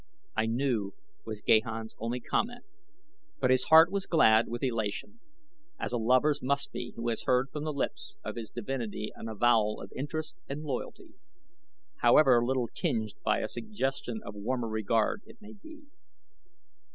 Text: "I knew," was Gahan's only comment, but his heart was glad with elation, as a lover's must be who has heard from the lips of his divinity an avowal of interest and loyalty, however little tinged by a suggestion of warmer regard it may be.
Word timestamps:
"I 0.35 0.47
knew," 0.47 0.95
was 1.25 1.43
Gahan's 1.43 1.95
only 1.99 2.19
comment, 2.19 2.65
but 3.39 3.51
his 3.51 3.65
heart 3.65 3.91
was 3.91 4.07
glad 4.07 4.47
with 4.47 4.63
elation, 4.63 5.19
as 5.79 5.91
a 5.93 5.99
lover's 5.99 6.41
must 6.41 6.71
be 6.71 6.93
who 6.95 7.09
has 7.09 7.25
heard 7.27 7.51
from 7.51 7.65
the 7.65 7.71
lips 7.71 8.15
of 8.23 8.35
his 8.35 8.49
divinity 8.49 9.11
an 9.13 9.27
avowal 9.29 9.79
of 9.79 9.91
interest 9.95 10.37
and 10.49 10.63
loyalty, 10.63 11.13
however 11.97 12.43
little 12.43 12.67
tinged 12.73 13.13
by 13.23 13.41
a 13.41 13.47
suggestion 13.47 14.21
of 14.25 14.33
warmer 14.33 14.67
regard 14.69 15.21
it 15.27 15.39
may 15.39 15.53
be. 15.53 15.83